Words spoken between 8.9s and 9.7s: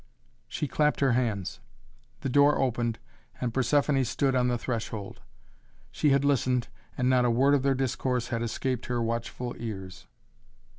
watchful